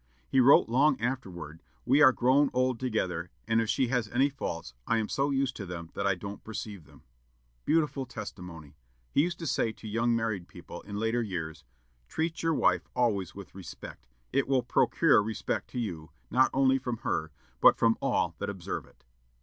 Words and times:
He 0.27 0.39
wrote, 0.39 0.67
long 0.67 0.99
afterward, 0.99 1.61
"We 1.85 2.01
are 2.01 2.11
grown 2.11 2.49
old 2.55 2.79
together, 2.79 3.29
and 3.47 3.61
if 3.61 3.69
she 3.69 3.89
has 3.89 4.07
any 4.09 4.31
faults, 4.31 4.73
I 4.87 4.97
am 4.97 5.07
so 5.07 5.29
used 5.29 5.55
to 5.57 5.65
them 5.67 5.91
that 5.93 6.07
I 6.07 6.15
don't 6.15 6.43
perceive 6.43 6.85
them." 6.85 7.03
Beautiful 7.65 8.07
testimony! 8.07 8.75
He 9.11 9.21
used 9.21 9.37
to 9.37 9.45
say 9.45 9.71
to 9.73 9.87
young 9.87 10.15
married 10.15 10.47
people, 10.47 10.81
in 10.81 10.97
later 10.97 11.21
years, 11.21 11.65
"Treat 12.07 12.41
your 12.41 12.55
wife 12.55 12.87
always 12.95 13.35
with 13.35 13.53
respect; 13.53 14.07
it 14.33 14.47
will 14.47 14.63
procure 14.63 15.21
respect 15.21 15.69
to 15.73 15.79
you, 15.79 16.09
not 16.31 16.49
only 16.51 16.79
from 16.79 16.97
her, 17.05 17.29
but 17.59 17.77
from 17.77 17.95
all 18.01 18.33
that 18.39 18.49
observe 18.49 18.87
it." 18.87 19.03